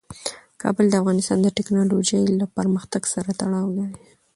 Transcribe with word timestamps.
کابل 0.61 0.85
د 0.89 0.93
افغانستان 1.01 1.37
د 1.41 1.47
تکنالوژۍ 1.57 2.21
له 2.39 2.45
پرمختګ 2.57 3.01
سره 3.13 3.29
تړاو 3.41 3.67
لري. 3.77 3.97